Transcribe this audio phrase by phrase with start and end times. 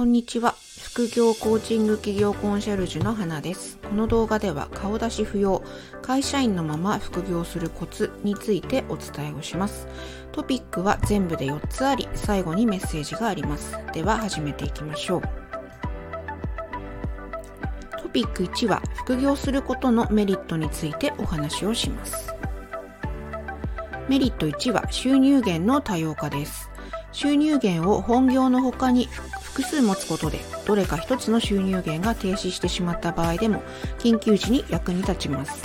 [0.00, 0.54] こんにちは。
[0.82, 3.76] 副業コーチング企業コンシェルジュの花です。
[3.86, 5.62] この動画では顔出し不要、
[6.00, 9.86] 会社員のまま副業するコツについてお伝えをします。
[10.32, 13.76] トピックは全部で4つあり、最後にメッセージがあります。
[13.92, 15.22] では始めていきましょう。
[18.02, 22.34] トピック1は副業することのメリットについてお話をします。
[24.08, 26.70] メリット1は収入源の多様化です。
[27.12, 29.08] 収入源を本業の他に
[29.60, 33.62] 複数持つことでどれか一つの収入源が停止してしまった場合でも
[33.98, 35.62] 緊急時に役に立ちます。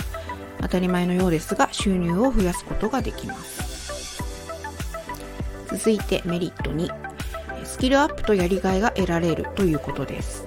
[0.60, 4.22] 当たり前のようですが収入を増やすことができます。
[5.70, 6.90] 続いてメリット2
[7.64, 10.46] スキルアップとやりがいが得られるということです。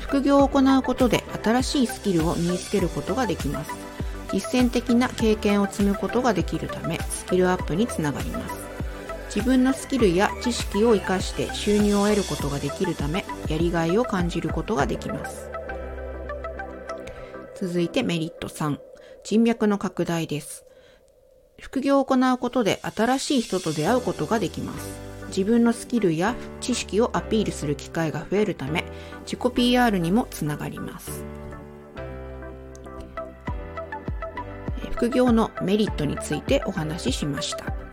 [0.00, 3.72] 副業を行うことで新しいスキルを身につけることができます。
[4.32, 8.65] 実践的な経験を積むことができるためスキルアップにつながります。
[9.36, 15.50] 自分のスキルや知識を活かして収入を得ることができるためやりがいを感じることができます。
[17.54, 18.78] 続いてメリット3
[19.24, 20.64] 人脈の拡大です。
[21.60, 24.98] 副業を行うことで新しい人と出会うことができます。
[25.28, 28.84] 自分のスキルや知識をアピールする機会が増えるため
[29.26, 31.26] 自己 PR にもつながります。
[34.92, 37.85] 副業のメリットについてお話ししました。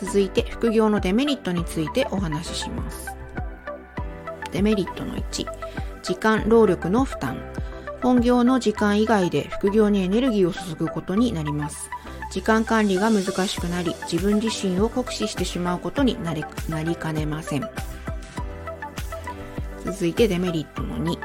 [0.00, 3.16] 続いて副業のデメリットについてお話しします。
[4.52, 5.46] デメリットの1、
[6.02, 7.38] 時間、労力の負担。
[8.02, 11.90] 本業の時間以外で副業にエネルギーを注ぐことになります。
[12.30, 17.68] 時間管理が難しくなり、自分自身を酷使してしまうことになりなりかねません。
[19.84, 21.18] 続いてデメリットの2、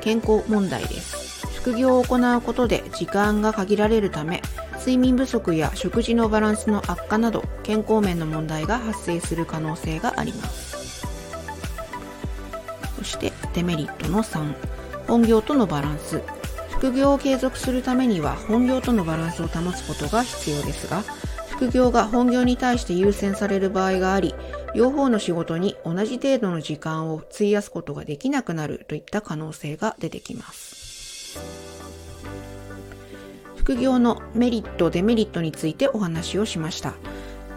[0.00, 1.46] 健康問題です。
[1.60, 4.42] 副業を行うことで時間が限られるため、
[4.82, 11.06] 睡眠不足や食事のバランスの悪化など健康面の問題が発生する可能性があります。
[12.98, 14.54] そしてデメリットの3
[15.06, 16.20] 本業とのバランス
[16.70, 21.02] 副業を継続するためには本業とのバランスを保つことが必要ですが
[21.50, 24.34] 副業が本業に対して優先される場合があり
[24.74, 31.71] 両方の仕事に同じ程度の時間を費やすことができなくなるといった可能性が出てきます。
[33.62, 36.94] 副業のメリット、デメリットについてお話をしました。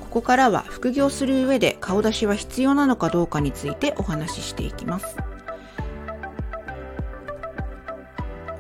[0.02, 5.18] ここからは副業する上で顔出しは必要なのかどうかについてお話ししていきます。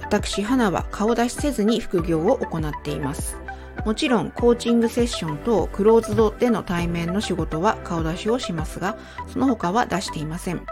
[0.01, 3.37] 私、花は顔出しせずに副業を行っています。
[3.85, 8.97] もちろんコーチングセッションとクローズドでの対面の仕事は顔出しをしますが、
[9.31, 10.65] その他は出していません。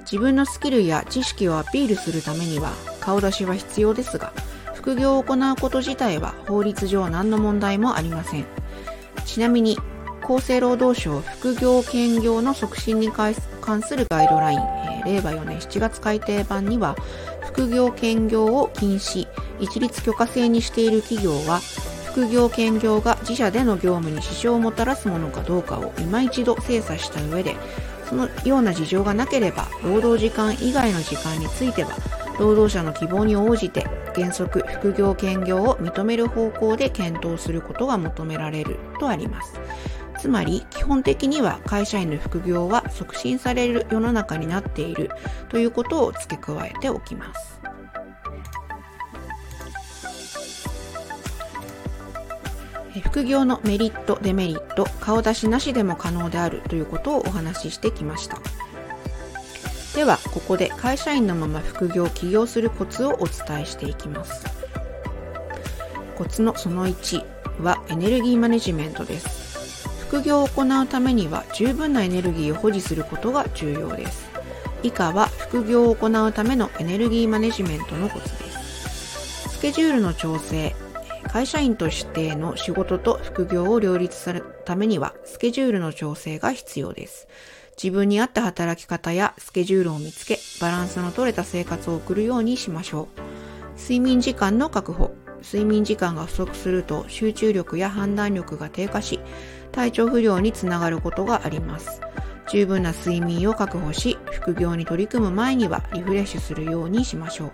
[0.00, 4.34] 自分のスキルや知識をアピールするためには顔出しは必要ですが、
[4.84, 8.44] 副業を行うこと自体は法律上何の問題もありません。
[9.24, 9.78] ちなみに、
[10.22, 13.34] 厚生労働省副業兼業の促進に関
[13.80, 16.96] するガイドライン、えー、令和4年7月改定版には、
[17.40, 19.26] 副業兼業を禁止、
[19.58, 21.60] 一律許可制にしている企業は、
[22.04, 27.56] 副業兼業が自社での業務に支障をもたらすものかどうかを今一度精査した上で、
[28.06, 39.60] そのような事情がなければ、労働時間以外の時間については、労働者の希望に応じて原則副業兼業を認める方向で検討することが求められるとあります。
[40.18, 45.10] つまり基本的には会社員の副業は促進される世の中になっている
[45.48, 47.60] ということを付け加えておきます。
[53.02, 58.38] 副業のメリット、デメリット、顔出しなしでも可能であるということをお話ししてきました。
[59.94, 64.44] ではここで会社員のまま副業を起業するコツをお伝えしていきます。
[66.16, 69.88] コツのその1はエネルギーマネジメントです。
[70.08, 74.28] 副業を行うためには十分なエネルギーを保持することが重要です。
[74.82, 79.48] 以下は副業を行うためのエネルギーマネジメントのコツです。
[79.48, 80.74] スケジュールの調整
[81.34, 87.26] 会社員としての仕事と副業を両立するためにはスケジュールの調整が必要です。
[87.76, 93.80] 自分に合った働き方やスケジュールを見つけ、バランスの取れた生活を送るようにしましょう。
[93.80, 95.14] 睡眠時間の確保。
[95.42, 99.20] 睡眠時間が不足すると集中力や判断力が低下し、
[99.72, 102.00] 体調不良につながることがあります。
[102.50, 107.52] 十分な睡眠を確保し、副業に取り組む前にはリフレッシュするようにしましょう。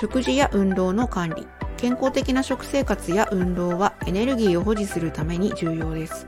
[0.00, 1.46] 食事や運動の管理。
[1.76, 6.26] 健康的な食生活や運動はエネルギーを保持するために重要です。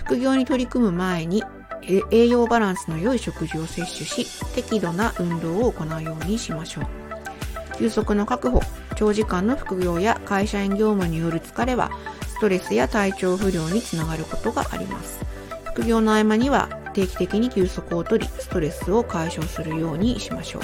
[0.00, 1.44] 副業に取り組む前に
[1.88, 6.86] 栄養バランスの良い食事を摂取し適度な運動を行うようにしましょう
[7.78, 8.60] 休息の確保
[8.96, 11.90] 長時間の副業や会社員業務による疲れは
[12.26, 15.24] ストレスや体調不良につながることがあります
[15.64, 20.62] 副業の合間には定期的に休息をとり、ストレスを解消するようにしましょう。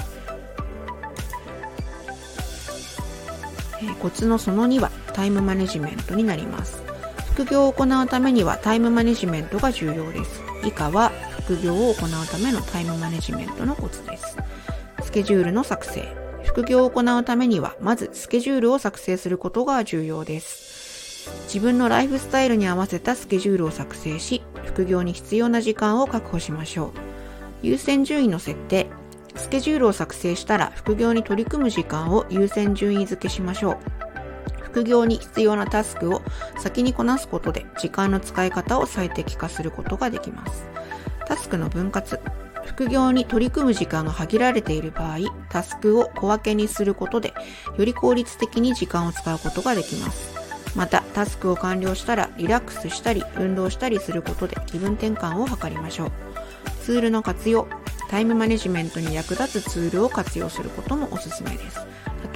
[3.81, 6.83] えー、コツのその2はタイムマネジメントになります。
[7.33, 10.41] 副業を行うためにはタイムマネジメントが重要です。
[10.65, 11.11] 以下は
[11.45, 14.35] 副業を行うためのタイムマネジメントのコツです。
[15.03, 16.07] スケジュールの作成。
[16.43, 21.29] 副業を行うためには、まずスケジュールを作成することが重要です。
[21.45, 26.91] 自分のライフスタイルに合わせたスケジュールを作成し、副業に必要な時間を確保しましょう。
[27.61, 28.87] 優先順位の設定。
[29.35, 34.04] スケジュールを作成したら副業に取り組む時間を優先順位付けしましょう。
[34.75, 36.21] 副業に必要なタスクを
[36.59, 40.65] 先にこなすことで時間の使い方を最適化することができます。
[41.25, 42.19] タスクの分割。
[42.65, 45.19] 副業に取り組む時間が限られている場合、
[45.49, 47.33] タスクを小分けにすることで、
[47.77, 50.35] より効率的に時間を使うことができます。
[50.75, 56.11] また、タスクを完了したらリラックスしたり、運動したりすることで気分転換を図りましょう。
[56.83, 57.65] ツールの活用。
[58.09, 61.79] タイムマネジメントに役立つツールを活用することもおすすめです。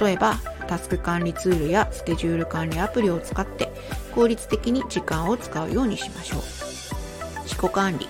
[0.00, 0.38] 例えば、
[0.70, 3.72] タスク管理ツールやスケジュール管理アプリを使って
[4.14, 6.40] 効率的に時間を使うようにしましょう。
[7.42, 8.06] 自己管理。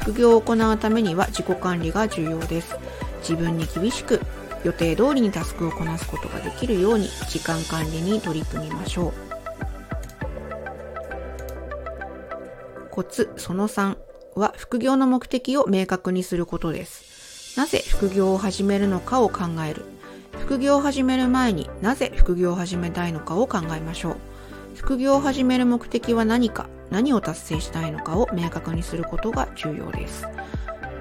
[0.00, 2.74] 副業を行うためには自己管理が重要です。
[3.20, 4.22] 自分に厳しく
[4.64, 9.12] 予定通りにタスクをこなすことができるように時間管理に取り組みましょう。
[12.90, 13.98] コツその3
[14.36, 17.58] は副業の目的を明確にすることです。
[17.58, 19.84] なぜ副業を始めるのかを考える。
[20.50, 24.16] 副業を始める前になぜ副業を始めたいのかを考えましょう。
[24.74, 30.26] 副業を始める目的は何か、何を達成したいのかを明確にすることが重要です。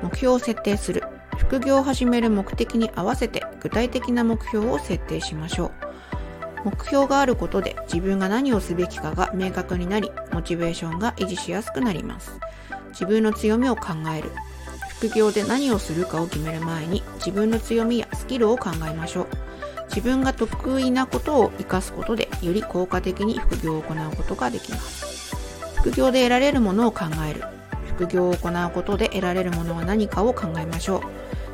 [0.04, 1.04] 目標を設定する。
[1.36, 5.72] 副業を始める目的に合わせて具体的な目標を設定しましょ
[6.66, 6.70] う。
[6.70, 12.40] 目標があることで自分が何をすべきかが明確になり、モチベーションが維持しやすくなります。
[12.90, 14.30] 自分の強みを考える。
[15.00, 19.28] 副業で何をするかを決める前に自分の強みやスキルを考えましょう。
[19.88, 25.34] 自分が得意なことを活かすことでより効果的に副業を行うことができます。
[25.78, 27.46] 副業で得られるものを考える。
[27.96, 31.02] 副業を行うことで得られるものは何かを考えましょう。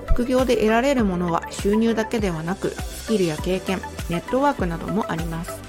[0.08, 5.60] 副業で得られるものは収入だけではなくスキルや経験、ネットワークなどもあります。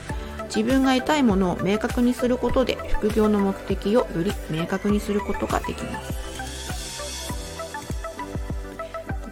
[0.47, 6.36] 自分が得たいものを明確にすることで副業の目的をより明確にすることができます。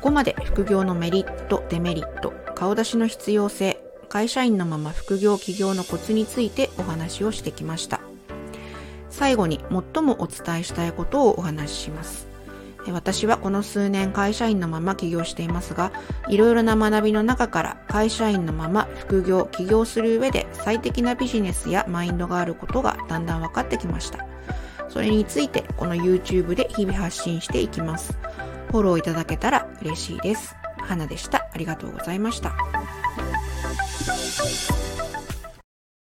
[0.04, 8.00] ここまで副業のメリット、デメリット、顔出しの必要性、会社員のまま副業起業のコツについてお話をしてきました。
[9.08, 9.60] 最後に
[9.94, 12.26] 最もお伝えしたいことをお話しします。
[12.92, 15.90] 私はこの数年会社員のまま起業していますが、
[16.28, 24.18] いろいろな学びの中から会社員のまま副業、起業する上で最適なビジネスやマインドがあることがだんだん分かってきました。
[24.90, 28.18] それについてこの YouTube で日々発信していきます。
[28.74, 30.56] フォローいただけたら嬉しいです。
[30.78, 31.48] 花でした。
[31.52, 32.56] ありがとうございました。